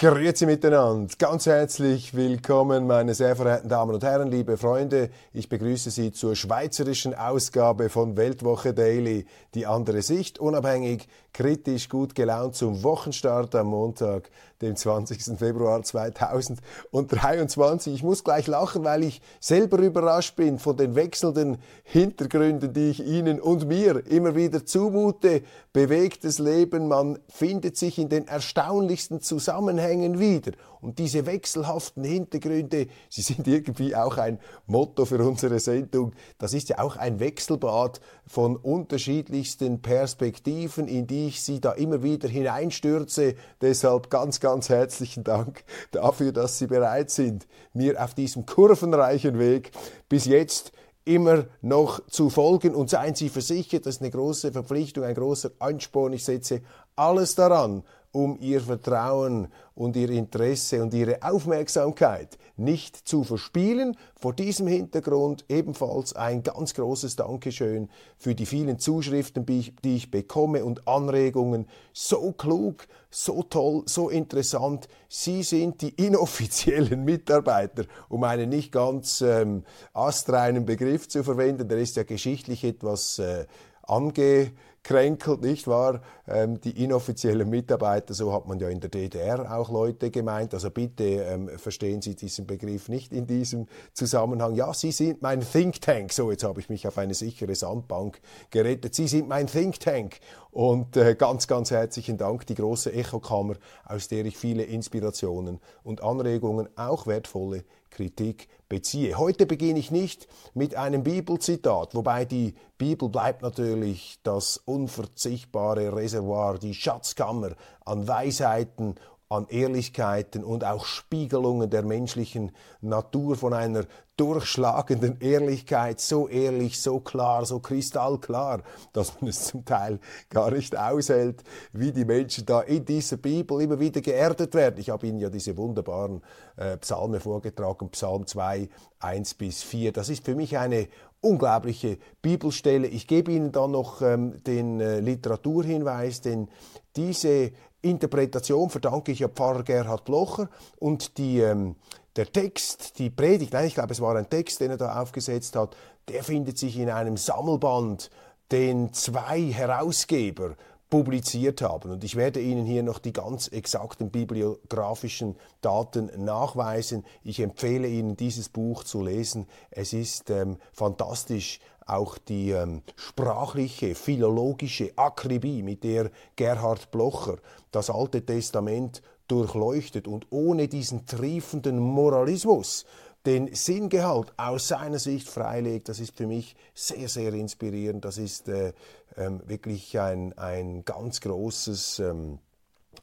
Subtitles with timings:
[0.00, 5.10] Grüezi miteinander, ganz herzlich willkommen, meine sehr verehrten Damen und Herren, liebe Freunde.
[5.32, 9.26] Ich begrüße Sie zur schweizerischen Ausgabe von Weltwoche Daily,
[9.56, 14.30] die andere Sicht, unabhängig, kritisch, gut gelaunt zum Wochenstart am Montag,
[14.62, 15.36] dem 20.
[15.36, 17.92] Februar 2023.
[17.92, 23.04] Ich muss gleich lachen, weil ich selber überrascht bin von den wechselnden Hintergründen, die ich
[23.04, 25.42] Ihnen und mir immer wieder zumute.
[25.72, 30.52] Bewegtes Leben, man findet sich in den erstaunlichsten Zusammenhängen wieder.
[30.80, 36.12] Und diese wechselhaften Hintergründe, sie sind irgendwie auch ein Motto für unsere Sendung.
[36.38, 42.02] Das ist ja auch ein Wechselbad von unterschiedlichsten Perspektiven, in die ich Sie da immer
[42.02, 43.34] wieder hineinstürze.
[43.60, 49.72] Deshalb ganz, ganz herzlichen Dank dafür, dass Sie bereit sind, mir auf diesem kurvenreichen Weg
[50.08, 50.72] bis jetzt
[51.08, 55.50] immer noch zu folgen und seien Sie versichert, das ist eine große Verpflichtung, ein großer
[55.58, 56.12] Ansporn.
[56.12, 56.60] Ich setze
[56.96, 57.82] alles daran,
[58.18, 63.96] um ihr Vertrauen und ihr Interesse und ihre Aufmerksamkeit nicht zu verspielen.
[64.16, 70.64] Vor diesem Hintergrund ebenfalls ein ganz großes Dankeschön für die vielen Zuschriften, die ich bekomme
[70.64, 71.68] und Anregungen.
[71.92, 74.88] So klug, so toll, so interessant.
[75.08, 81.68] Sie sind die inoffiziellen Mitarbeiter, um einen nicht ganz ähm, astreinen Begriff zu verwenden.
[81.68, 83.46] Der ist ja geschichtlich etwas äh,
[83.82, 84.50] ange
[84.82, 86.00] kränkelt, nicht wahr?
[86.26, 90.54] Ähm, die inoffiziellen Mitarbeiter, so hat man ja in der DDR auch Leute gemeint.
[90.54, 94.54] Also bitte ähm, verstehen Sie diesen Begriff nicht in diesem Zusammenhang.
[94.54, 96.12] Ja, Sie sind mein Think Tank.
[96.12, 98.94] So, jetzt habe ich mich auf eine sichere Sandbank gerettet.
[98.94, 100.18] Sie sind mein Think Tank.
[100.50, 106.02] Und äh, ganz, ganz herzlichen Dank, die große Echokammer, aus der ich viele Inspirationen und
[106.02, 109.16] Anregungen, auch wertvolle Kritik beziehe.
[109.16, 116.58] Heute beginne ich nicht mit einem Bibelzitat, wobei die Bibel bleibt natürlich das unverzichtbare Reservoir,
[116.58, 117.52] die Schatzkammer
[117.84, 118.96] an Weisheiten
[119.30, 123.84] an Ehrlichkeiten und auch Spiegelungen der menschlichen Natur von einer
[124.18, 128.62] durchschlagenden Ehrlichkeit, so ehrlich, so klar, so kristallklar,
[128.92, 131.42] dass man es zum Teil gar nicht aushält,
[131.72, 134.78] wie die Menschen da in dieser Bibel immer wieder geerdet werden.
[134.78, 136.22] Ich habe Ihnen ja diese wunderbaren
[136.56, 138.68] äh, Psalme vorgetragen, Psalm 2,
[138.98, 139.92] 1 bis 4.
[139.92, 140.88] Das ist für mich eine
[141.20, 142.88] unglaubliche Bibelstelle.
[142.88, 146.48] Ich gebe Ihnen dann noch ähm, den äh, Literaturhinweis, denn
[146.96, 151.76] diese Interpretation verdanke ich ja Pfarrer Gerhard Blocher und die, ähm,
[152.18, 155.54] der Text, die Predigt, nein, ich glaube, es war ein Text, den er da aufgesetzt
[155.54, 155.76] hat,
[156.08, 158.10] der findet sich in einem Sammelband,
[158.50, 160.56] den zwei Herausgeber
[160.90, 161.92] publiziert haben.
[161.92, 167.04] Und ich werde Ihnen hier noch die ganz exakten bibliografischen Daten nachweisen.
[167.22, 169.46] Ich empfehle Ihnen, dieses Buch zu lesen.
[169.70, 177.36] Es ist ähm, fantastisch, auch die ähm, sprachliche, philologische Akribie, mit der Gerhard Blocher
[177.70, 182.84] das Alte Testament durchleuchtet und ohne diesen triefenden Moralismus
[183.26, 188.04] den Sinngehalt aus seiner Sicht freilegt, das ist für mich sehr, sehr inspirierend.
[188.04, 188.72] Das ist äh,
[189.16, 192.38] ähm, wirklich ein, ein ganz großes ähm,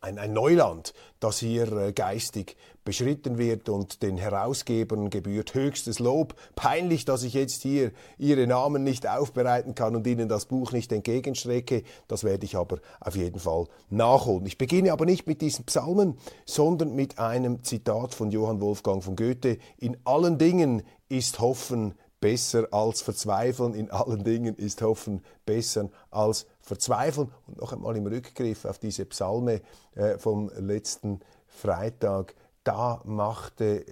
[0.05, 6.35] ein, ein Neuland, das hier äh, geistig beschritten wird und den Herausgebern gebührt höchstes Lob.
[6.55, 10.91] Peinlich, dass ich jetzt hier ihre Namen nicht aufbereiten kann und ihnen das Buch nicht
[10.91, 11.83] entgegenstrecke.
[12.07, 14.45] Das werde ich aber auf jeden Fall nachholen.
[14.45, 19.15] Ich beginne aber nicht mit diesen Psalmen, sondern mit einem Zitat von Johann Wolfgang von
[19.15, 19.57] Goethe.
[19.77, 23.73] In allen Dingen ist Hoffen besser als verzweifeln.
[23.73, 26.54] In allen Dingen ist Hoffen besser als verzweifeln.
[26.69, 29.61] Und noch einmal im Rückgriff auf diese Psalme
[29.95, 33.85] äh, vom letzten Freitag, da machte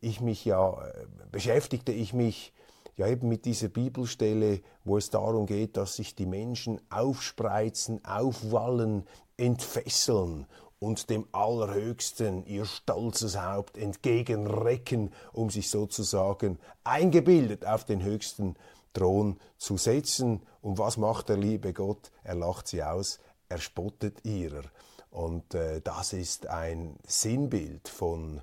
[0.00, 2.52] ich mich ja, äh, beschäftigte ich mich
[2.96, 9.06] ja eben mit dieser Bibelstelle, wo es darum geht, dass sich die Menschen aufspreizen, aufwallen,
[9.36, 10.46] entfesseln
[10.78, 18.54] und dem Allerhöchsten ihr stolzes Haupt entgegenrecken, um sich sozusagen eingebildet auf den höchsten
[18.94, 20.40] Thron zu setzen.
[20.62, 22.10] Und was macht der liebe Gott?
[22.22, 23.18] Er lacht sie aus,
[23.50, 24.62] er spottet ihrer.
[25.10, 28.40] Und äh, das ist ein Sinnbild von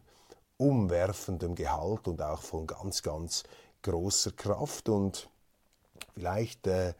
[0.57, 3.43] umwerfendem Gehalt und auch von ganz, ganz
[3.81, 5.27] großer Kraft und
[6.13, 6.93] vielleicht äh,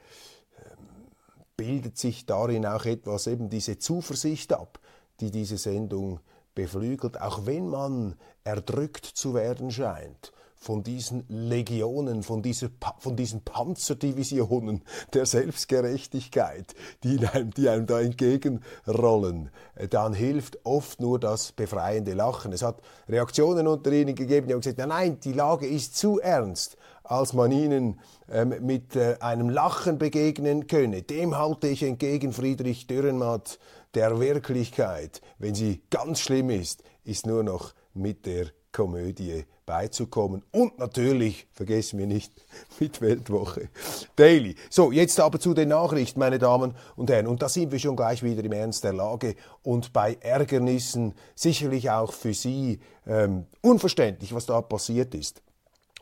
[1.55, 4.79] bildet sich darin auch etwas eben diese Zuversicht ab,
[5.19, 6.19] die diese Sendung
[6.55, 12.69] beflügelt, auch wenn man erdrückt zu werden scheint von diesen Legionen, von, dieser,
[12.99, 21.01] von diesen Panzerdivisionen der Selbstgerechtigkeit, die einem, die einem da entgegenrollen, äh, dann hilft oft
[21.01, 22.53] nur das befreiende Lachen.
[22.53, 22.79] Es hat
[23.09, 27.33] Reaktionen unter ihnen gegeben, die haben gesagt, nein, nein, die Lage ist zu ernst, als
[27.33, 27.99] man ihnen
[28.29, 31.01] ähm, mit äh, einem Lachen begegnen könne.
[31.01, 33.57] Dem halte ich entgegen Friedrich Dürrenmatt
[33.95, 40.43] der Wirklichkeit, wenn sie ganz schlimm ist, ist nur noch mit der Komödie beizukommen.
[40.51, 42.31] Und natürlich, vergessen wir nicht,
[42.79, 43.69] mit Weltwoche
[44.15, 44.55] Daily.
[44.69, 47.27] So, jetzt aber zu den Nachrichten, meine Damen und Herren.
[47.27, 51.89] Und da sind wir schon gleich wieder im Ernst der Lage und bei Ärgernissen sicherlich
[51.89, 55.41] auch für Sie ähm, unverständlich, was da passiert ist.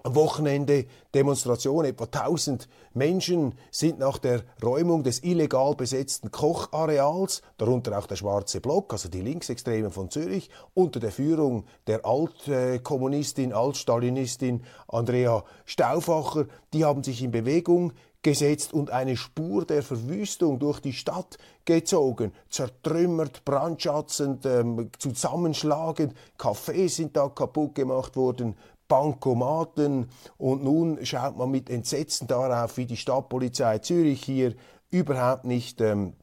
[0.01, 1.83] Am Wochenende Demonstration.
[1.83, 8.61] Etwa 1000 Menschen sind nach der Räumung des illegal besetzten Kochareals, darunter auch der Schwarze
[8.61, 16.85] Block, also die Linksextremen von Zürich, unter der Führung der Altkommunistin, Altstalinistin Andrea Stauffacher, die
[16.85, 17.91] haben sich in Bewegung
[18.21, 26.89] gesetzt und eine Spur der Verwüstung durch die Stadt gezogen, zertrümmert, brandschatzend, ähm, zusammenschlagend, Cafés
[26.89, 28.55] sind da kaputt gemacht worden,
[28.89, 30.09] Bankomaten.
[30.37, 34.55] Und nun schaut man mit Entsetzen darauf, wie die Stadtpolizei Zürich hier
[34.91, 36.13] überhaupt nicht ähm,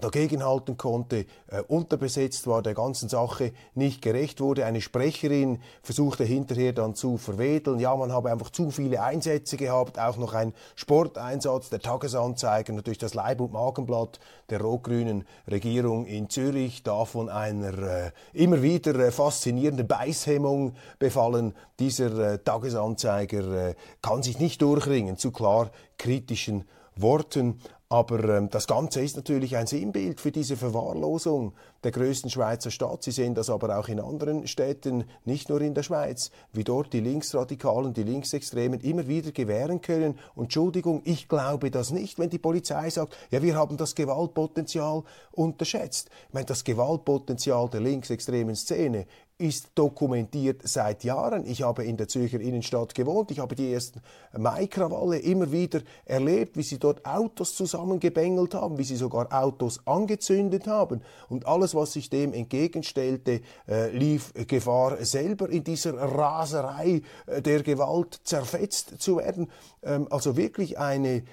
[0.00, 4.66] dagegenhalten konnte, äh, unterbesetzt war, der ganzen Sache nicht gerecht wurde.
[4.66, 9.98] Eine Sprecherin versuchte hinterher dann zu verwedeln, ja, man habe einfach zu viele Einsätze gehabt,
[9.98, 14.20] auch noch ein Sporteinsatz der Tagesanzeiger, natürlich das Leib- und Magenblatt
[14.50, 21.54] der rot-grünen Regierung in Zürich, da von einer äh, immer wieder äh, faszinierenden Beißhemmung befallen.
[21.78, 26.64] Dieser äh, Tagesanzeiger äh, kann sich nicht durchringen zu klar kritischen
[26.96, 27.60] Worten.
[27.88, 31.52] Aber ähm, das Ganze ist natürlich ein Sinnbild für diese Verwahrlosung
[31.84, 33.04] der größten Schweizer Stadt.
[33.04, 36.92] Sie sehen das aber auch in anderen Städten, nicht nur in der Schweiz, wie dort
[36.92, 40.18] die Linksradikalen, die Linksextremen immer wieder gewähren können.
[40.34, 45.04] Und Entschuldigung, ich glaube das nicht, wenn die Polizei sagt, ja, wir haben das Gewaltpotenzial
[45.30, 46.10] unterschätzt.
[46.26, 49.06] Ich meine, das Gewaltpotenzial der linksextremen Szene
[49.38, 51.44] ist dokumentiert seit Jahren.
[51.46, 53.30] Ich habe in der Zürcher Innenstadt gewohnt.
[53.30, 54.00] Ich habe die ersten
[54.36, 60.66] Maikrawalle immer wieder erlebt, wie sie dort Autos zusammengebengelt haben, wie sie sogar Autos angezündet
[60.66, 61.02] haben.
[61.28, 67.62] Und alles, was sich dem entgegenstellte, äh, lief Gefahr, selber in dieser Raserei äh, der
[67.62, 69.50] Gewalt zerfetzt zu werden.
[69.82, 71.24] Ähm, also wirklich eine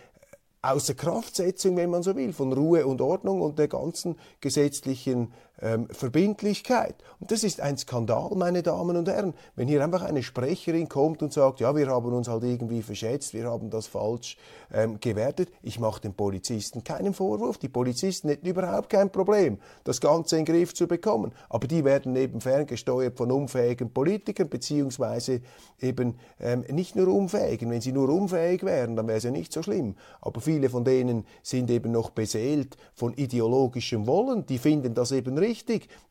[0.61, 6.95] Außerkraftsetzung, wenn man so will, von Ruhe und Ordnung und der ganzen gesetzlichen ähm, Verbindlichkeit.
[7.19, 11.21] Und das ist ein Skandal, meine Damen und Herren, wenn hier einfach eine Sprecherin kommt
[11.21, 14.37] und sagt, ja, wir haben uns halt irgendwie verschätzt, wir haben das falsch
[14.73, 15.49] ähm, gewertet.
[15.61, 17.57] Ich mache den Polizisten keinen Vorwurf.
[17.59, 21.31] Die Polizisten hätten überhaupt kein Problem, das Ganze in den Griff zu bekommen.
[21.49, 25.41] Aber die werden eben ferngesteuert von unfähigen Politikern, beziehungsweise
[25.79, 27.69] eben ähm, nicht nur unfähigen.
[27.69, 29.95] Wenn sie nur unfähig wären, dann wäre es ja nicht so schlimm.
[30.19, 34.45] Aber viele von denen sind eben noch beseelt von ideologischem Wollen.
[34.45, 35.52] Die finden das eben richtig.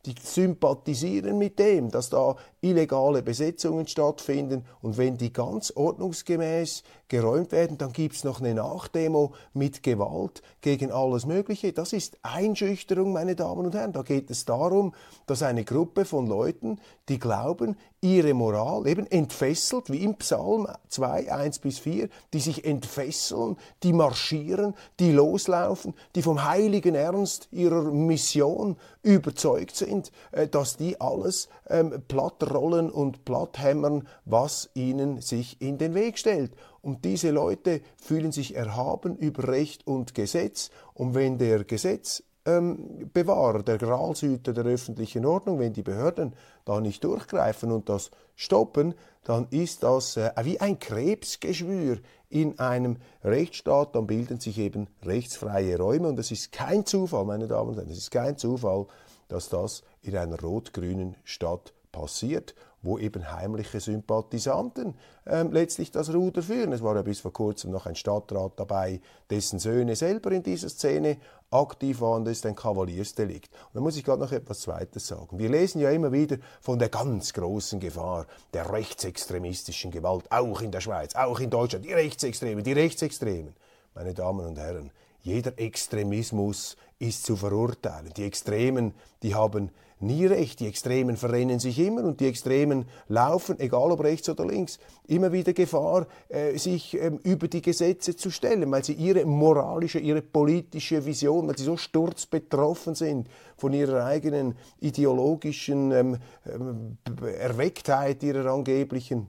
[0.05, 4.65] Die sympathisieren mit dem, dass da illegale Besetzungen stattfinden.
[4.81, 6.83] Und wenn die ganz ordnungsgemäß
[7.13, 11.71] geräumt werden, dann gibt es noch eine Nachdemo mit Gewalt gegen alles Mögliche.
[11.71, 13.93] Das ist Einschüchterung, meine Damen und Herren.
[13.93, 14.95] Da geht es darum,
[15.27, 16.79] dass eine Gruppe von Leuten,
[17.09, 22.65] die glauben, ihre Moral eben entfesselt, wie im Psalm 2, 1 bis 4, die sich
[22.65, 30.77] entfesseln, die marschieren, die loslaufen, die vom heiligen Ernst ihrer Mission überzeugt sind, äh, dass
[30.77, 36.51] die alles ähm, plattrollen und platthämmern, was ihnen sich in den Weg stellt.
[36.83, 40.69] Und diese Leute fühlen sich erhaben über Recht und Gesetz.
[40.93, 46.33] Und wenn der Gesetz ähm, Bewahrer, der Gralshüter der öffentlichen Ordnung, wenn die Behörden
[46.65, 51.99] da nicht durchgreifen und das stoppen, dann ist das äh, wie ein Krebsgeschwür
[52.29, 56.09] in einem Rechtsstaat, dann bilden sich eben rechtsfreie Räume.
[56.09, 58.87] Und es ist kein Zufall, meine Damen und Herren, es ist kein Zufall,
[59.29, 64.93] dass das in einer rot-grünen Stadt passiert wo eben heimliche Sympathisanten
[65.25, 66.73] ähm, letztlich das Ruder führen.
[66.73, 70.69] Es war ja bis vor kurzem noch ein Stadtrat dabei, dessen Söhne selber in dieser
[70.69, 71.17] Szene
[71.49, 72.25] aktiv waren.
[72.25, 73.51] Das ist ein Kavaliersdelikt.
[73.53, 75.39] Und da muss ich gerade noch etwas Zweites sagen.
[75.39, 80.71] Wir lesen ja immer wieder von der ganz großen Gefahr der rechtsextremistischen Gewalt, auch in
[80.71, 81.85] der Schweiz, auch in Deutschland.
[81.85, 83.55] Die Rechtsextremen, die Rechtsextremen.
[83.95, 88.11] Meine Damen und Herren, jeder Extremismus ist zu verurteilen.
[88.17, 89.71] Die Extremen, die haben
[90.03, 90.59] nie recht.
[90.59, 95.31] Die Extremen verrennen sich immer und die Extremen laufen, egal ob rechts oder links, immer
[95.31, 100.21] wieder Gefahr, äh, sich ähm, über die Gesetze zu stellen, weil sie ihre moralische, ihre
[100.21, 106.97] politische Vision, weil sie so sturzbetroffen sind von ihrer eigenen ideologischen ähm, ähm,
[107.39, 109.27] Erwecktheit, ihrer angeblichen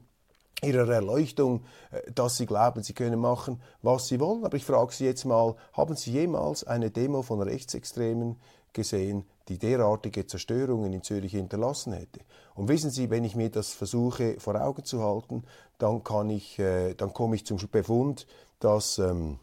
[0.63, 4.45] ihrer Erleuchtung, äh, dass sie glauben, sie können machen, was sie wollen.
[4.45, 8.37] Aber ich frage Sie jetzt mal, haben Sie jemals eine Demo von Rechtsextremen
[8.73, 12.21] gesehen, die derartige Zerstörungen in Zürich hinterlassen hätte?
[12.55, 15.45] Und wissen Sie, wenn ich mir das versuche vor Augen zu halten,
[15.79, 18.27] dann, kann ich, äh, dann komme ich zum Befund,
[18.61, 19.39] dass ähm,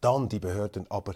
[0.00, 1.14] dann die Behörden aber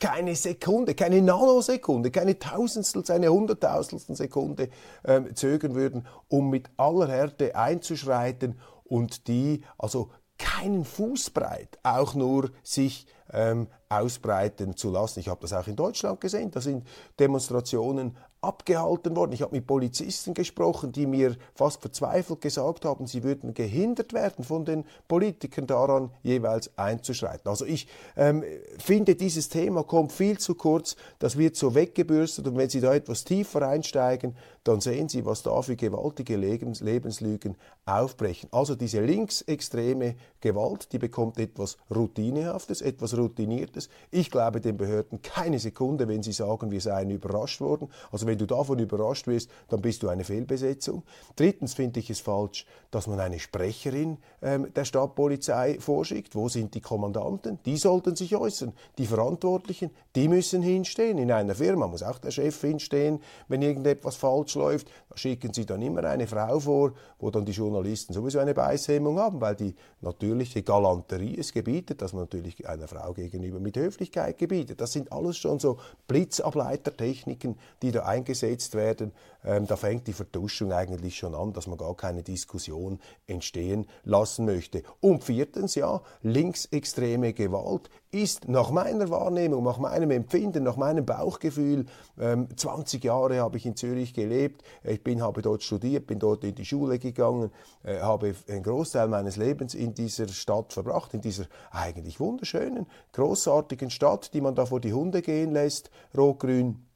[0.00, 4.68] keine Sekunde, keine Nanosekunde, keine Tausendstel, eine Hunderttausendstel Sekunde
[5.04, 10.10] ähm, zögern würden, um mit aller Härte einzuschreiten und die also
[10.44, 15.20] keinen Fußbreit auch nur sich ähm, ausbreiten zu lassen.
[15.20, 16.50] Ich habe das auch in Deutschland gesehen.
[16.50, 16.86] Da sind
[17.18, 19.32] Demonstrationen abgehalten worden.
[19.32, 24.44] Ich habe mit Polizisten gesprochen, die mir fast verzweifelt gesagt haben, sie würden gehindert werden
[24.44, 27.48] von den Politikern daran, jeweils einzuschreiten.
[27.48, 28.44] Also ich ähm,
[28.78, 32.94] finde, dieses Thema kommt viel zu kurz, das wird so weggebürstet und wenn Sie da
[32.94, 38.48] etwas tiefer einsteigen, dann sehen Sie, was da für gewaltige Lebens Lebenslügen aufbrechen.
[38.52, 43.88] Also diese linksextreme Gewalt, die bekommt etwas Routinehaftes, etwas Routiniertes.
[44.10, 47.88] Ich glaube den Behörden keine Sekunde, wenn sie sagen, wir seien überrascht worden.
[48.10, 51.02] Also wenn du davon überrascht wirst, dann bist du eine Fehlbesetzung.
[51.36, 56.34] Drittens finde ich es falsch, dass man eine Sprecherin ähm, der Stadtpolizei vorschickt.
[56.34, 57.58] Wo sind die Kommandanten?
[57.64, 58.72] Die sollten sich äußern.
[58.98, 61.18] Die Verantwortlichen, die müssen hinstehen.
[61.18, 64.88] In einer Firma muss auch der Chef hinstehen, wenn irgendetwas falsch läuft.
[65.08, 69.18] Da schicken sie dann immer eine Frau vor, wo dann die Journalisten sowieso eine Beißhemmung
[69.18, 74.38] haben, weil die natürliche Galanterie es gebietet, dass man natürlich einer Frau gegenüber mit Höflichkeit
[74.38, 74.80] gebietet.
[74.80, 79.12] Das sind alles schon so Blitzableitertechniken, die da eingesetzt werden.
[79.44, 84.46] Ähm, da fängt die Vertuschung eigentlich schon an, dass man gar keine Diskussion entstehen lassen
[84.46, 84.82] möchte.
[85.00, 91.86] Und viertens, ja, linksextreme Gewalt ist nach meiner Wahrnehmung, nach meinem Empfinden, nach meinem Bauchgefühl,
[92.18, 96.44] ähm, 20 Jahre habe ich in Zürich gelebt, ich bin, habe dort studiert, bin dort
[96.44, 97.50] in die Schule gegangen,
[97.82, 103.90] äh, habe einen Großteil meines Lebens in dieser Stadt verbracht, in dieser eigentlich wunderschönen, großartigen
[103.90, 106.86] Stadt, die man da vor die Hunde gehen lässt, rot-grün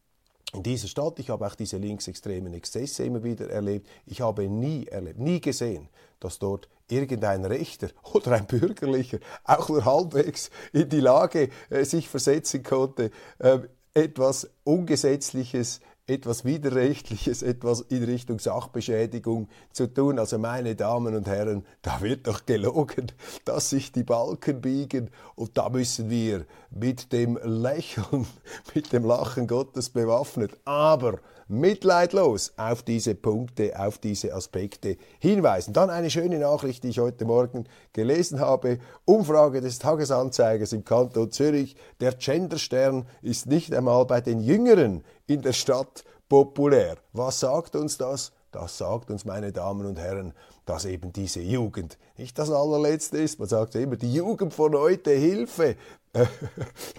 [0.54, 4.86] in dieser Stadt, ich habe auch diese linksextremen Exzesse immer wieder erlebt, ich habe nie
[4.86, 5.88] erlebt, nie gesehen,
[6.20, 12.08] dass dort irgendein Rechter oder ein Bürgerlicher auch nur halbwegs in die Lage äh, sich
[12.08, 13.58] versetzen konnte, äh,
[13.94, 20.18] etwas Ungesetzliches etwas Widerrechtliches, etwas in Richtung Sachbeschädigung zu tun.
[20.18, 23.12] Also meine Damen und Herren, da wird doch gelogen,
[23.44, 28.26] dass sich die Balken biegen und da müssen wir mit dem Lächeln,
[28.74, 35.72] mit dem Lachen Gottes bewaffnet, aber mitleidlos auf diese Punkte, auf diese Aspekte hinweisen.
[35.72, 38.78] Dann eine schöne Nachricht, die ich heute Morgen gelesen habe.
[39.04, 41.76] Umfrage des Tagesanzeigers im Kanton Zürich.
[42.00, 46.96] Der Genderstern ist nicht einmal bei den Jüngeren in der Stadt populär.
[47.12, 48.32] Was sagt uns das?
[48.50, 50.32] Das sagt uns, meine Damen und Herren,
[50.64, 53.38] dass eben diese Jugend nicht das allerletzte ist.
[53.38, 55.76] Man sagt immer, die Jugend von heute, Hilfe.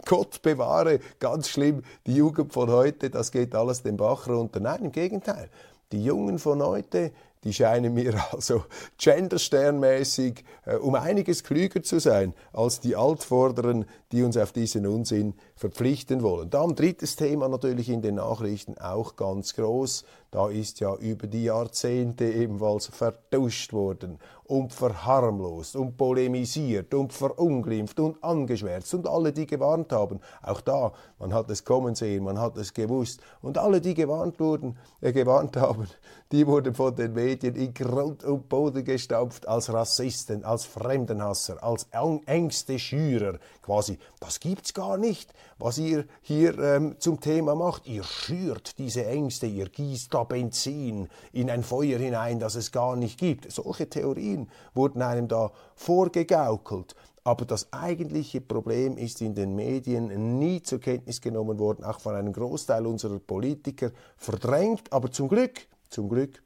[0.06, 4.60] Gott bewahre, ganz schlimm, die Jugend von heute, das geht alles den Bach runter.
[4.60, 5.50] Nein, im Gegenteil.
[5.92, 7.12] Die Jungen von heute,
[7.44, 8.64] die scheinen mir also
[8.98, 15.34] gendersternmäßig äh, um einiges klüger zu sein als die Altvorderen, die uns auf diesen Unsinn
[15.56, 16.50] verpflichten wollen.
[16.50, 20.06] Dann drittes Thema natürlich in den Nachrichten auch ganz groß.
[20.32, 24.20] Da ist ja über die Jahrzehnte ebenfalls vertuscht worden
[24.50, 30.92] und verharmlost und polemisiert und verunglimpft und angeschwärzt und alle, die gewarnt haben, auch da,
[31.20, 33.22] man hat es kommen sehen, man hat es gewusst.
[33.42, 35.88] Und alle, die gewarnt wurden, äh, gewarnt haben,
[36.32, 41.88] die wurden von den Medien in Grund und Boden gestampft als Rassisten, als Fremdenhasser, als
[42.26, 47.86] Ängste Schürer, quasi, das gibt's gar nicht was ihr hier ähm, zum Thema macht.
[47.86, 52.96] Ihr schürt diese Ängste, ihr gießt da Benzin in ein Feuer hinein, das es gar
[52.96, 53.52] nicht gibt.
[53.52, 56.96] Solche Theorien wurden einem da vorgegaukelt.
[57.24, 62.16] Aber das eigentliche Problem ist in den Medien nie zur Kenntnis genommen worden, auch von
[62.16, 64.92] einem Großteil unserer Politiker verdrängt.
[64.92, 66.42] Aber zum Glück, zum Glück,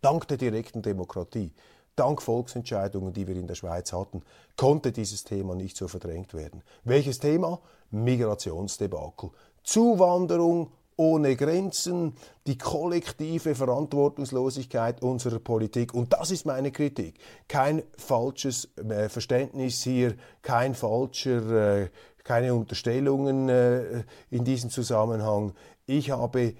[0.00, 1.52] dank der direkten Demokratie,
[1.96, 4.22] dank Volksentscheidungen, die wir in der Schweiz hatten,
[4.56, 6.62] konnte dieses Thema nicht so verdrängt werden.
[6.82, 7.60] Welches Thema?
[7.90, 9.30] Migrationsdebakel.
[9.62, 12.14] Zuwanderung ohne Grenzen,
[12.46, 15.94] die kollektive Verantwortungslosigkeit unserer Politik.
[15.94, 17.14] Und das ist meine Kritik.
[17.48, 21.88] Kein falsches äh, Verständnis hier, kein falscher, äh,
[22.22, 25.52] keine Unterstellungen äh, in diesem Zusammenhang.
[25.86, 26.54] Ich habe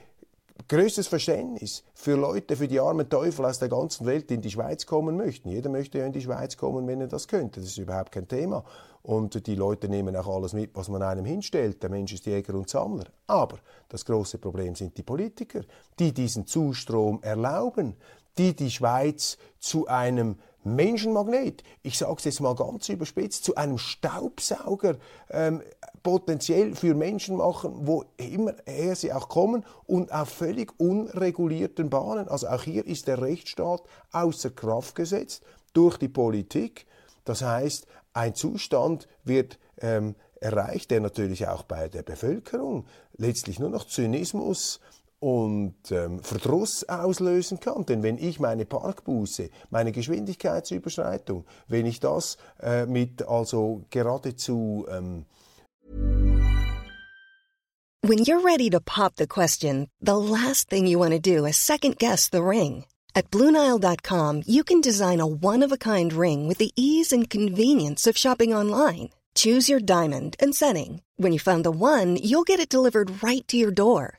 [0.69, 4.51] größtes Verständnis für Leute, für die armen Teufel aus der ganzen Welt, die in die
[4.51, 5.49] Schweiz kommen möchten.
[5.49, 7.61] Jeder möchte ja in die Schweiz kommen, wenn er das könnte.
[7.61, 8.65] Das ist überhaupt kein Thema.
[9.03, 11.83] Und die Leute nehmen auch alles mit, was man einem hinstellt.
[11.83, 13.07] Der Mensch ist Jäger und Sammler.
[13.27, 13.59] Aber
[13.89, 15.61] das große Problem sind die Politiker,
[15.99, 17.97] die diesen Zustrom erlauben,
[18.39, 23.79] die die Schweiz zu einem Menschenmagnet, ich sage es jetzt mal ganz überspitzt, zu einem
[23.79, 24.97] Staubsauger
[25.31, 25.63] ähm,
[26.03, 32.29] potenziell für Menschen machen, wo immer her sie auch kommen und auf völlig unregulierten Bahnen.
[32.29, 35.43] Also auch hier ist der Rechtsstaat außer Kraft gesetzt
[35.73, 36.87] durch die Politik.
[37.25, 43.71] Das heißt, ein Zustand wird ähm, erreicht, der natürlich auch bei der Bevölkerung letztlich nur
[43.71, 44.81] noch Zynismus
[45.25, 47.87] und ähm, Verdruss auslösen kann.
[47.87, 55.25] Denn wenn ich meine Parkbuße, meine Geschwindigkeitsüberschreitung, wenn ich das äh, mit also geradezu ähm
[58.03, 61.57] When you're ready to pop the question, the last thing you want to do is
[61.57, 62.85] second guess the ring.
[63.15, 68.53] At BlueNile.com you can design a one-of-a-kind ring with the ease and convenience of shopping
[68.53, 69.09] online.
[69.35, 71.01] Choose your diamond and setting.
[71.17, 74.19] When you find the one, you'll get it delivered right to your door.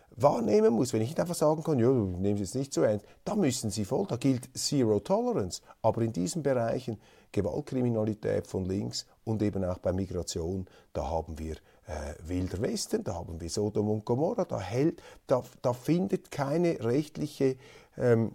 [0.15, 3.05] wahrnehmen muss, wenn ich nicht einfach sagen kann, ja, nehmen Sie es nicht so ernst,
[3.23, 5.61] da müssen Sie voll, da gilt Zero Tolerance.
[5.81, 6.99] Aber in diesen Bereichen
[7.31, 11.55] Gewaltkriminalität von links und eben auch bei Migration, da haben wir
[11.87, 16.83] äh, Wilder Westen, da haben wir Sodom und Gomorra, da, hält, da, da findet keine
[16.83, 17.55] rechtliche
[17.97, 18.33] ähm,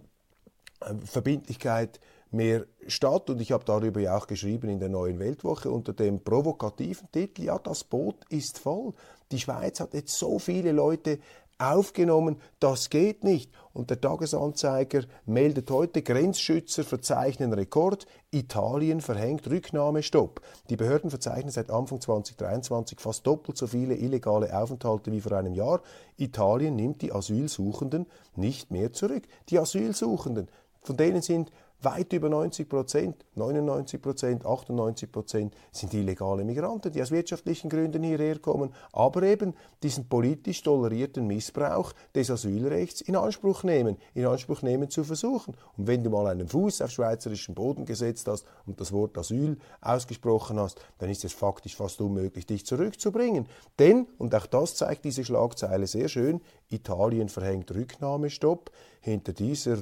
[1.05, 1.99] Verbindlichkeit
[2.31, 3.29] mehr statt.
[3.29, 7.43] Und ich habe darüber ja auch geschrieben in der neuen Weltwoche unter dem provokativen Titel,
[7.43, 8.93] ja, das Boot ist voll.
[9.31, 11.19] Die Schweiz hat jetzt so viele Leute
[11.59, 13.51] aufgenommen, das geht nicht.
[13.73, 20.41] Und der Tagesanzeiger meldet heute, Grenzschützer verzeichnen Rekord, Italien verhängt Rücknahmestopp.
[20.69, 25.53] Die Behörden verzeichnen seit Anfang 2023 fast doppelt so viele illegale Aufenthalte wie vor einem
[25.53, 25.81] Jahr.
[26.17, 29.23] Italien nimmt die Asylsuchenden nicht mehr zurück.
[29.49, 30.47] Die Asylsuchenden,
[30.81, 36.99] von denen sind Weit über 90 Prozent, 99 Prozent, 98 Prozent sind illegale Migranten, die
[37.03, 43.63] aus wirtschaftlichen Gründen hierher kommen, aber eben diesen politisch tolerierten Missbrauch des Asylrechts in Anspruch
[43.63, 45.55] nehmen, in Anspruch nehmen zu versuchen.
[45.77, 49.57] Und wenn du mal einen Fuß auf schweizerischen Boden gesetzt hast und das Wort Asyl
[49.79, 53.47] ausgesprochen hast, dann ist es faktisch fast unmöglich, dich zurückzubringen.
[53.77, 58.71] Denn, und auch das zeigt diese Schlagzeile sehr schön, Italien verhängt Rücknahmestopp.
[58.99, 59.77] Hinter dieser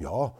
[0.00, 0.34] ja,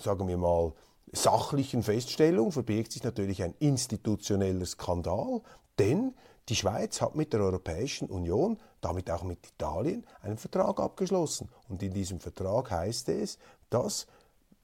[0.00, 0.72] sagen wir mal,
[1.12, 5.42] sachlichen Feststellung verbirgt sich natürlich ein institutioneller Skandal,
[5.78, 6.14] denn
[6.48, 11.48] die Schweiz hat mit der Europäischen Union, damit auch mit Italien, einen Vertrag abgeschlossen.
[11.68, 14.06] Und in diesem Vertrag heißt es, dass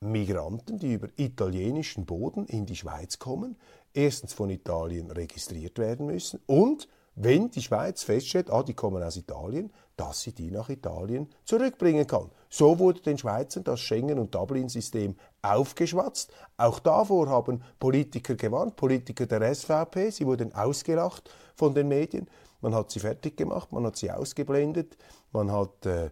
[0.00, 3.56] Migranten, die über italienischen Boden in die Schweiz kommen,
[3.94, 9.16] erstens von Italien registriert werden müssen und wenn die Schweiz feststellt, ah, die kommen aus
[9.16, 12.30] Italien, dass sie die nach Italien zurückbringen kann.
[12.54, 16.30] So wurde den Schweizern das Schengen- und Dublin-System aufgeschwatzt.
[16.58, 22.28] Auch davor haben Politiker gewarnt, Politiker der SVP, sie wurden ausgelacht von den Medien.
[22.60, 24.98] Man hat sie fertig gemacht, man hat sie ausgeblendet,
[25.32, 26.10] man hat äh, äh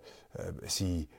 [0.66, 1.10] sie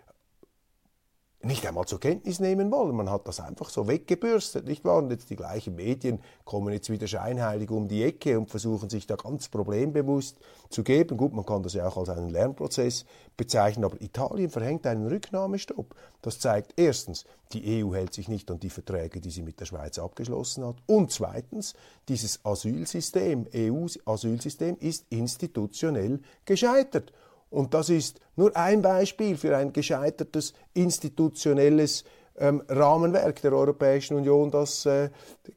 [1.43, 2.95] nicht einmal zur Kenntnis nehmen wollen.
[2.95, 4.97] Man hat das einfach so weggebürstet, nicht wahr?
[4.97, 9.07] Und jetzt die gleichen Medien kommen jetzt wieder scheinheilig um die Ecke und versuchen sich
[9.07, 10.37] da ganz problembewusst
[10.69, 11.17] zu geben.
[11.17, 13.05] Gut, man kann das ja auch als einen Lernprozess
[13.37, 15.95] bezeichnen, aber Italien verhängt einen Rücknahmestopp.
[16.21, 19.65] Das zeigt erstens, die EU hält sich nicht an die Verträge, die sie mit der
[19.65, 20.75] Schweiz abgeschlossen hat.
[20.85, 21.73] Und zweitens,
[22.07, 27.11] dieses Asylsystem, EU-Asylsystem ist institutionell gescheitert.
[27.51, 32.05] Und das ist nur ein Beispiel für ein gescheitertes institutionelles
[32.37, 35.09] ähm, Rahmenwerk der Europäischen Union, das äh,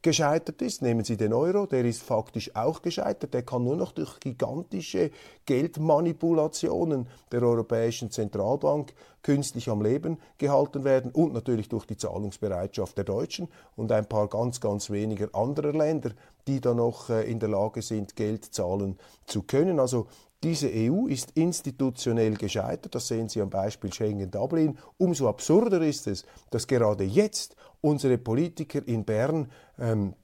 [0.03, 0.83] gescheitert ist.
[0.83, 3.33] Nehmen Sie den Euro, der ist faktisch auch gescheitert.
[3.33, 5.11] Der kann nur noch durch gigantische
[5.47, 13.05] Geldmanipulationen der Europäischen Zentralbank künstlich am Leben gehalten werden und natürlich durch die Zahlungsbereitschaft der
[13.05, 16.11] Deutschen und ein paar ganz, ganz weniger anderer Länder,
[16.47, 19.79] die da noch äh, in der Lage sind, Geld zahlen zu können.
[19.79, 20.09] Also
[20.45, 24.79] diese EU ist institutionell gescheitert, das sehen Sie am Beispiel Schengen-Dublin.
[24.99, 30.15] Umso absurder ist es, dass gerade jetzt unsere Politiker in Bern ähm,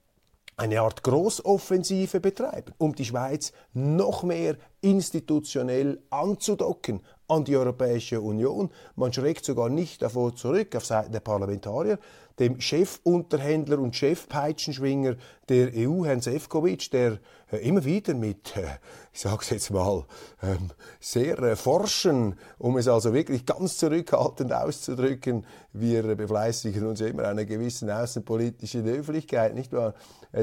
[0.59, 8.71] eine Art Großoffensive betreiben, um die Schweiz noch mehr institutionell anzudocken an die Europäische Union.
[8.97, 11.99] Man schreckt sogar nicht davor zurück, auf Seiten der Parlamentarier,
[12.41, 15.17] dem Chefunterhändler und Chefpeitschenschwinger
[15.49, 17.19] der EU, Herrn Sefcovic, der
[17.53, 18.79] äh, immer wieder mit, äh,
[19.13, 20.05] ich sage es jetzt mal,
[20.43, 27.25] ähm, sehr äh, forschen, um es also wirklich ganz zurückhaltend auszudrücken, wir befleißigen uns immer
[27.25, 29.95] einer gewissen außenpolitischen Höflichkeit, nicht wahr?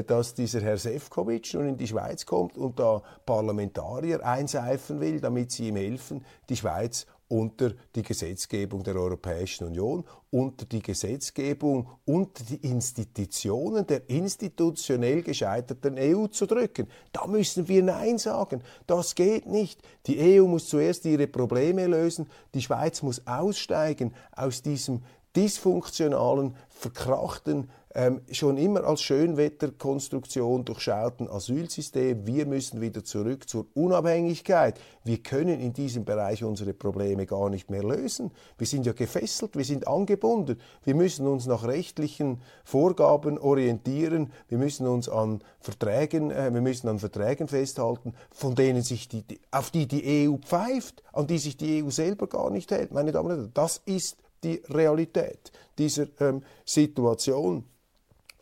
[0.06, 5.50] Dass dieser Herr Sefcovic nun in die Schweiz kommt und da Parlamentarier einseifen will, damit
[5.50, 12.42] sie ihm helfen, die Schweiz unter die Gesetzgebung der Europäischen Union, unter die Gesetzgebung, unter
[12.42, 16.88] die Institutionen der institutionell gescheiterten EU zu drücken.
[17.12, 18.62] Da müssen wir Nein sagen.
[18.86, 19.82] Das geht nicht.
[20.06, 22.28] Die EU muss zuerst ihre Probleme lösen.
[22.54, 25.02] Die Schweiz muss aussteigen aus diesem
[25.36, 32.26] dysfunktionalen, verkrachten, ähm, schon immer als Schönwetterkonstruktion durchschauten Asylsystem.
[32.26, 34.78] Wir müssen wieder zurück zur Unabhängigkeit.
[35.04, 38.30] Wir können in diesem Bereich unsere Probleme gar nicht mehr lösen.
[38.56, 40.60] Wir sind ja gefesselt, wir sind angebunden.
[40.84, 44.32] Wir müssen uns nach rechtlichen Vorgaben orientieren.
[44.48, 49.24] Wir müssen uns an Verträgen, äh, wir müssen an Verträgen festhalten, von denen sich die,
[49.50, 52.92] auf die die EU pfeift, an die sich die EU selber gar nicht hält.
[52.92, 57.64] Meine Damen und Herren, das ist die Realität dieser ähm, Situation.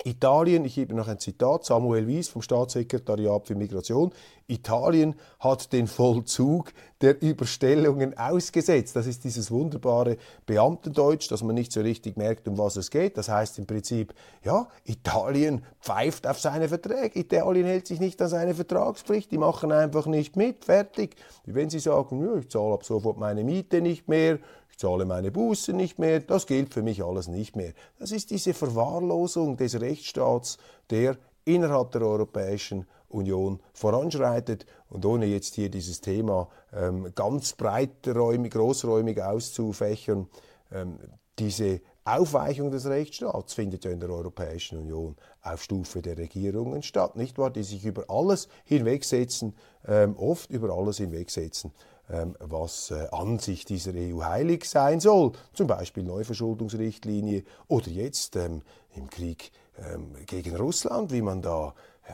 [0.05, 4.13] Italien, ich gebe noch ein Zitat, Samuel Wies vom Staatssekretariat für Migration,
[4.49, 8.95] Italien hat den Vollzug der Überstellungen ausgesetzt.
[8.95, 13.19] Das ist dieses wunderbare Beamtendeutsch, dass man nicht so richtig merkt, um was es geht.
[13.19, 17.19] Das heißt im Prinzip, ja, Italien pfeift auf seine Verträge.
[17.19, 19.31] Italien hält sich nicht an seine Vertragspflicht.
[19.33, 20.65] Die machen einfach nicht mit.
[20.65, 21.17] Fertig.
[21.45, 24.39] Wie wenn sie sagen, ja, ich zahle ab sofort meine Miete nicht mehr,
[24.71, 27.73] ich zahle meine Buße nicht mehr, das gilt für mich alles nicht mehr.
[27.99, 30.59] Das ist diese Verwahrlosung des Rechtsstaats,
[30.91, 34.67] der innerhalb der Europäischen Union voranschreitet.
[34.89, 40.29] Und ohne jetzt hier dieses Thema ähm, ganz breiträumig, großräumig auszufächern,
[40.73, 40.99] ähm,
[41.39, 47.17] diese Aufweichung des Rechtsstaats findet ja in der Europäischen Union auf Stufe der Regierungen statt,
[47.17, 47.51] nicht wahr?
[47.51, 49.55] Die sich über alles hinwegsetzen,
[49.87, 51.73] ähm, oft über alles hinwegsetzen,
[52.09, 58.37] ähm, was äh, an sich dieser EU heilig sein soll, zum Beispiel Neuverschuldungsrichtlinie oder jetzt
[58.37, 58.63] ähm,
[58.95, 61.75] im Krieg ähm, gegen Russland, wie man da
[62.07, 62.13] äh,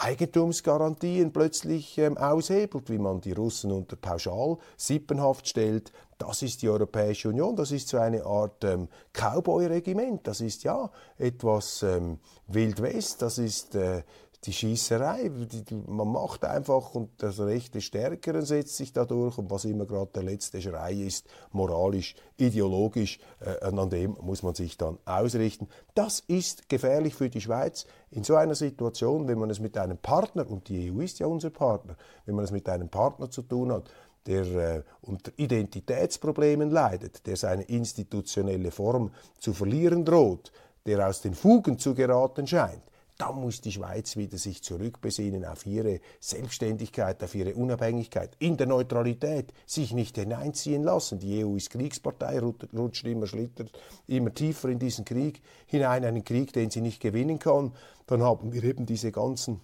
[0.00, 5.92] Eigentumsgarantien plötzlich ähm, aushebelt, wie man die Russen unter Pauschal Sippenhaft stellt.
[6.16, 10.90] Das ist die Europäische Union, das ist so eine Art ähm, Cowboy-Regiment, das ist ja
[11.18, 14.02] etwas ähm, Wild West, das ist äh,
[14.44, 15.30] die Schießerei.
[15.86, 20.10] Man macht einfach und das Recht des Stärkeren setzt sich dadurch und was immer gerade
[20.14, 25.68] der letzte Schrei ist, moralisch, ideologisch, äh, an dem muss man sich dann ausrichten.
[25.94, 29.98] Das ist gefährlich für die Schweiz in so einer Situation, wenn man es mit einem
[29.98, 33.42] Partner, und die EU ist ja unser Partner, wenn man es mit einem Partner zu
[33.42, 33.90] tun hat,
[34.26, 40.50] der äh, unter Identitätsproblemen leidet, der seine institutionelle Form zu verlieren droht,
[40.86, 42.82] der aus den Fugen zu geraten scheint,
[43.20, 48.66] da muss die Schweiz wieder sich zurückbesinnen auf ihre Selbstständigkeit, auf ihre Unabhängigkeit, in der
[48.66, 51.18] Neutralität, sich nicht hineinziehen lassen.
[51.18, 56.54] Die EU ist Kriegspartei, rutscht immer, schlittert immer tiefer in diesen Krieg hinein, einen Krieg,
[56.54, 57.74] den sie nicht gewinnen kann.
[58.06, 59.60] Dann haben wir eben diese ganzen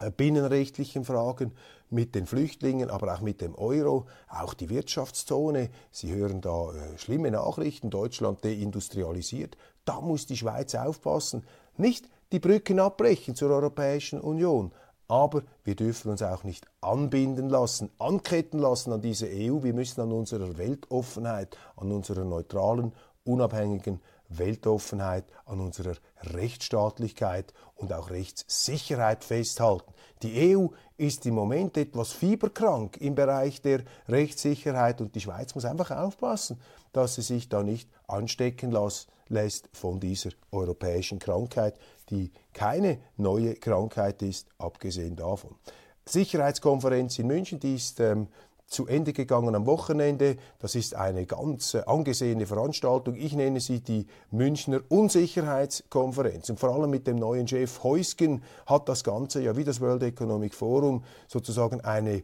[0.00, 1.52] äh, binnenrechtlichen Fragen
[1.90, 5.70] mit den Flüchtlingen, aber auch mit dem Euro, auch die Wirtschaftszone.
[5.92, 9.56] Sie hören da äh, schlimme Nachrichten, Deutschland deindustrialisiert.
[9.84, 11.44] Da muss die Schweiz aufpassen.
[11.76, 14.72] Nicht die Brücken abbrechen zur Europäischen Union.
[15.08, 19.62] Aber wir dürfen uns auch nicht anbinden lassen, anketten lassen an diese EU.
[19.62, 22.92] Wir müssen an unserer Weltoffenheit, an unserer neutralen,
[23.24, 29.92] unabhängigen Weltoffenheit, an unserer Rechtsstaatlichkeit und auch Rechtssicherheit festhalten.
[30.22, 35.64] Die EU ist im Moment etwas fieberkrank im Bereich der Rechtssicherheit und die Schweiz muss
[35.64, 36.60] einfach aufpassen,
[36.92, 38.76] dass sie sich da nicht anstecken
[39.28, 41.78] lässt von dieser europäischen Krankheit,
[42.10, 45.54] die keine neue Krankheit ist, abgesehen davon.
[46.06, 48.28] Sicherheitskonferenz in München, die ist ähm,
[48.70, 50.38] zu Ende gegangen am Wochenende.
[50.60, 53.16] Das ist eine ganz angesehene Veranstaltung.
[53.16, 56.48] Ich nenne sie die Münchner Unsicherheitskonferenz.
[56.50, 60.04] Und vor allem mit dem neuen Chef Heusgen hat das Ganze ja wie das World
[60.04, 62.22] Economic Forum sozusagen eine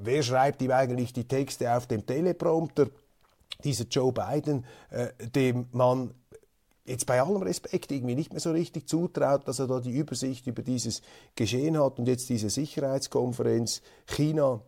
[0.00, 2.88] wer schreibt ihm eigentlich die Texte auf dem Teleprompter?
[3.62, 6.14] Dieser Joe Biden, äh, dem man
[6.86, 10.46] jetzt bei allem Respekt irgendwie nicht mehr so richtig zutraut, dass er da die Übersicht
[10.46, 11.02] über dieses
[11.34, 14.60] Geschehen hat und jetzt diese Sicherheitskonferenz China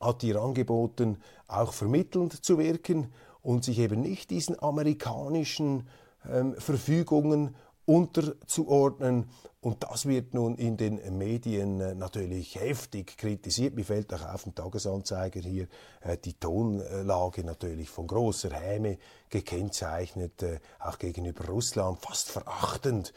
[0.00, 5.88] hat ihr angeboten, auch vermittelnd zu wirken und sich eben nicht diesen amerikanischen
[6.28, 7.54] ähm, Verfügungen
[7.86, 9.30] unterzuordnen.
[9.66, 13.74] Und das wird nun in den Medien äh, natürlich heftig kritisiert.
[13.74, 15.66] Mir fällt auch auf dem Tagesanzeiger hier
[16.02, 18.96] äh, die Tonlage natürlich von großer Häme
[19.28, 23.12] gekennzeichnet, äh, auch gegenüber Russland, fast verachtend,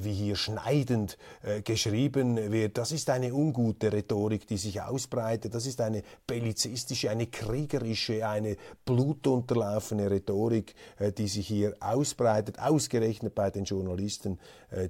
[0.00, 1.18] wie hier schneidend
[1.64, 2.78] geschrieben wird.
[2.78, 5.56] Das ist eine ungute Rhetorik, die sich ausbreitet.
[5.56, 10.76] Das ist eine bellizistische, eine kriegerische, eine blutunterlaufene Rhetorik,
[11.18, 14.38] die sich hier ausbreitet, ausgerechnet bei den Journalisten,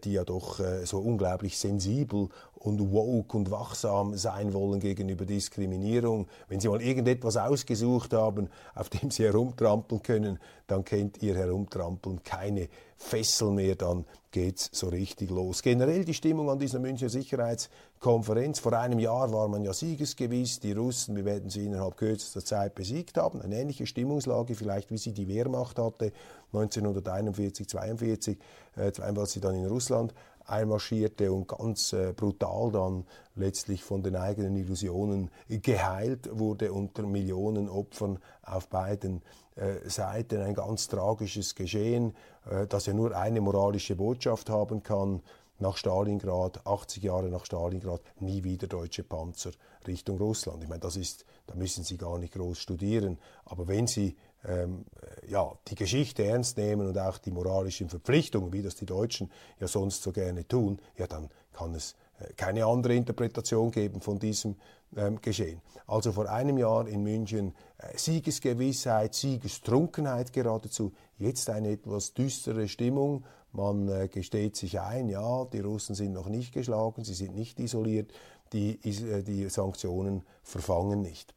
[0.05, 6.29] die ja doch so unglaublich sensibel und woke und wachsam sein wollen gegenüber Diskriminierung.
[6.49, 10.39] Wenn Sie mal irgendetwas ausgesucht haben, auf dem Sie herumtrampeln können,
[10.69, 15.63] dann kennt Ihr Herumtrampeln keine Fessel mehr, dann geht's so richtig los.
[15.63, 18.61] Generell die Stimmung an dieser Münchner Sicherheitskonferenz.
[18.61, 20.61] Vor einem Jahr war man ja siegesgewiss.
[20.61, 23.43] Die Russen, wir werden sie innerhalb kürzester Zeit besiegt haben.
[23.43, 26.13] Eine ähnliche Stimmungslage, vielleicht wie sie die Wehrmacht hatte
[26.53, 28.39] 1941, 42,
[28.77, 30.15] äh, als sie dann in Russland
[30.47, 37.69] einmarschierte und ganz äh, brutal dann letztlich von den eigenen Illusionen geheilt wurde unter Millionen
[37.69, 39.23] Opfern auf beiden
[39.57, 40.41] äh, Seiten.
[40.41, 42.15] Ein ganz tragisches Geschehen,
[42.51, 45.23] äh, das ja nur eine moralische Botschaft haben kann.
[45.59, 49.53] Nach Stalingrad, 80 Jahre nach Stalingrad, nie wieder deutsche Panzer
[49.87, 50.63] Richtung Russland.
[50.63, 53.19] Ich meine, das ist, da müssen Sie gar nicht groß studieren.
[53.45, 54.85] Aber wenn Sie ähm,
[55.29, 59.69] ja, die Geschichte ernst nehmen und auch die moralischen Verpflichtungen, wie das die Deutschen ja
[59.69, 64.57] sonst so gerne tun, ja, dann kann es äh, keine andere Interpretation geben von diesem
[64.97, 65.61] ähm, Geschehen.
[65.87, 73.25] Also vor einem Jahr in München äh, Siegesgewissheit, Siegestrunkenheit geradezu, jetzt eine etwas düstere Stimmung.
[73.53, 77.61] Man äh, gesteht sich ein, ja, die Russen sind noch nicht geschlagen, sie sind nicht
[77.61, 78.13] isoliert,
[78.53, 81.35] die, äh, die Sanktionen verfangen nicht.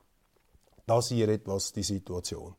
[0.85, 2.55] Das hier etwas die Situation.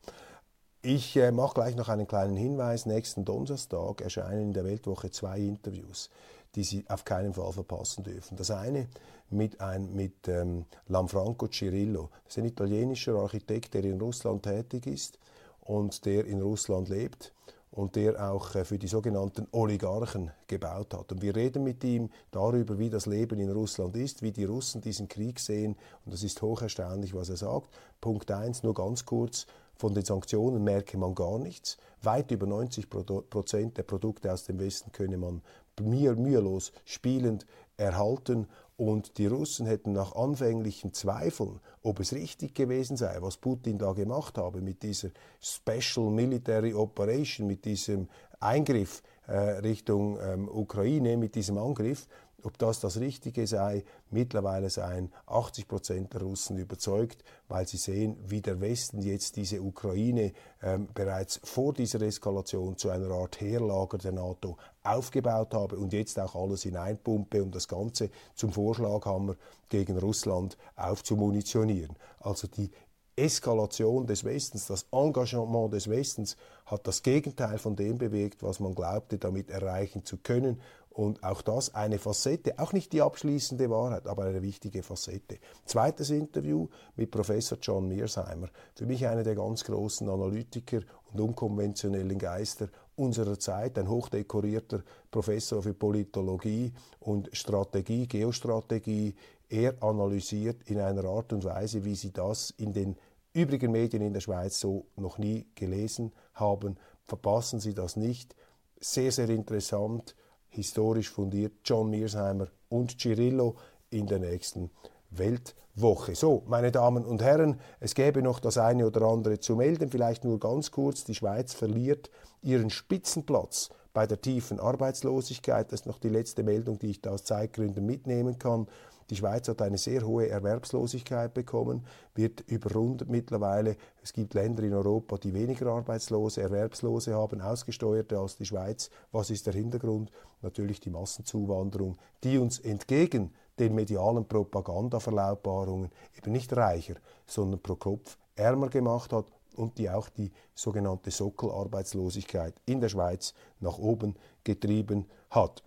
[0.89, 2.85] Ich äh, mache gleich noch einen kleinen Hinweis.
[2.85, 6.09] Nächsten Donnerstag erscheinen in der Weltwoche zwei Interviews,
[6.55, 8.37] die Sie auf keinen Fall verpassen dürfen.
[8.37, 8.87] Das eine
[9.29, 12.09] mit, ein, mit ähm, Lanfranco Cirillo.
[12.23, 15.19] Das ist ein italienischer Architekt, der in Russland tätig ist
[15.59, 17.33] und der in Russland lebt
[17.69, 21.11] und der auch äh, für die sogenannten Oligarchen gebaut hat.
[21.11, 24.79] Und wir reden mit ihm darüber, wie das Leben in Russland ist, wie die Russen
[24.79, 25.75] diesen Krieg sehen.
[26.05, 27.67] Und das ist hocherstaunlich, was er sagt.
[27.99, 29.47] Punkt eins, nur ganz kurz.
[29.77, 31.77] Von den Sanktionen merke man gar nichts.
[32.01, 35.41] Weit über 90 Prozent der Produkte aus dem Westen könne man
[35.79, 37.45] mühelos spielend
[37.77, 43.77] erhalten und die Russen hätten nach anfänglichen Zweifeln, ob es richtig gewesen sei, was Putin
[43.77, 45.09] da gemacht habe mit dieser
[45.41, 48.07] Special Military Operation, mit diesem
[48.39, 52.07] Eingriff äh, Richtung ähm, Ukraine, mit diesem Angriff,
[52.43, 58.17] ob das das Richtige sei, mittlerweile seien 80 Prozent der Russen überzeugt, weil sie sehen,
[58.25, 63.97] wie der Westen jetzt diese Ukraine ähm, bereits vor dieser Eskalation zu einer Art Heerlager
[63.97, 69.35] der NATO aufgebaut habe und jetzt auch alles hineinpumpe, um das Ganze zum Vorschlaghammer
[69.69, 71.95] gegen Russland aufzumunitionieren.
[72.19, 72.69] Also die
[73.17, 78.75] Eskalation des Westens, das Engagement des Westens hat das Gegenteil von dem bewegt, was man
[78.75, 80.61] glaubte, damit erreichen zu können.
[80.97, 85.37] Und auch das eine Facette, auch nicht die abschließende Wahrheit, aber eine wichtige Facette.
[85.63, 88.47] Zweites Interview mit Professor John Mearsheimer.
[88.73, 90.79] Für mich einer der ganz großen Analytiker
[91.13, 94.81] und unkonventionellen Geister unserer Zeit, ein hochdekorierter
[95.11, 99.13] Professor für Politologie und Strategie, Geostrategie.
[99.49, 102.95] Er analysiert in einer Art und Weise, wie Sie das in den
[103.33, 106.75] übrigen Medien in der Schweiz so noch nie gelesen haben.
[107.03, 108.35] Verpassen Sie das nicht.
[108.79, 110.15] Sehr, sehr interessant
[110.57, 113.55] historisch fundiert John Mearsheimer und Cirillo
[113.91, 114.71] in der nächsten
[115.11, 116.15] Weltwoche.
[116.15, 120.25] So, meine Damen und Herren, es gäbe noch das eine oder andere zu melden, vielleicht
[120.25, 121.03] nur ganz kurz.
[121.03, 122.09] Die Schweiz verliert
[122.41, 125.71] ihren Spitzenplatz bei der tiefen Arbeitslosigkeit.
[125.71, 128.67] Das ist noch die letzte Meldung, die ich da aus Zeitgründen mitnehmen kann.
[129.09, 131.83] Die Schweiz hat eine sehr hohe Erwerbslosigkeit bekommen,
[132.13, 133.75] wird überrundet mittlerweile.
[134.03, 138.91] Es gibt Länder in Europa, die weniger Arbeitslose, Erwerbslose haben, ausgesteuerte als die Schweiz.
[139.11, 140.11] Was ist der Hintergrund?
[140.43, 148.15] Natürlich die Massenzuwanderung, die uns entgegen den medialen Propagandaverlautbarungen eben nicht reicher, sondern pro Kopf
[148.35, 149.25] ärmer gemacht hat
[149.57, 155.63] und die auch die sogenannte Sockelarbeitslosigkeit in der Schweiz nach oben getrieben hat.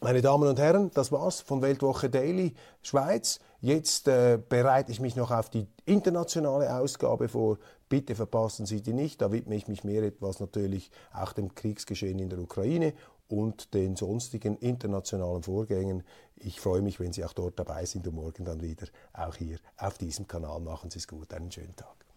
[0.00, 3.40] Meine Damen und Herren, das war's von Weltwoche Daily Schweiz.
[3.60, 7.58] Jetzt äh, bereite ich mich noch auf die internationale Ausgabe vor.
[7.88, 9.20] Bitte verpassen Sie die nicht.
[9.20, 12.94] Da widme ich mich mehr etwas natürlich auch dem Kriegsgeschehen in der Ukraine
[13.26, 16.04] und den sonstigen internationalen Vorgängen.
[16.36, 19.58] Ich freue mich, wenn Sie auch dort dabei sind und morgen dann wieder auch hier
[19.76, 20.60] auf diesem Kanal.
[20.60, 21.34] Machen Sie es gut.
[21.34, 22.07] Einen schönen Tag.